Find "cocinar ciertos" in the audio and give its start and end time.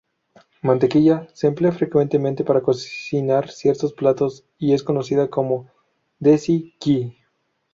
2.63-3.93